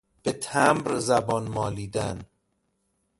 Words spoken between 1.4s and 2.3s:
مالیدن